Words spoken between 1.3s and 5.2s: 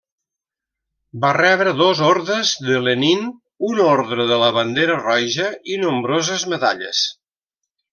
rebre dos Ordes de Lenin, un Orde de la Bandera